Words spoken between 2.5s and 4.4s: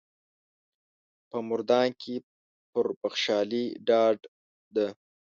پر بخشالي ډاډه